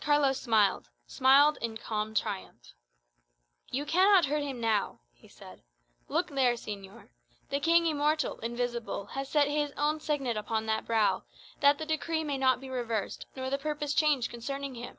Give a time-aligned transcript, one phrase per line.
[0.00, 2.72] Carlos smiled smiled in calm triumph.
[3.68, 5.62] "You cannot hurt him now," he said.
[6.08, 7.10] "Look there, señor.
[7.50, 11.24] The King immortal, invisible, has set his own signet upon that brow,
[11.60, 14.96] that the decree may not be reversed nor the purpose changed concerning him."